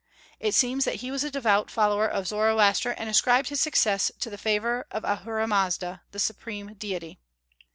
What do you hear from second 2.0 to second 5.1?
of Zoroaster, and ascribed his successes to the favor of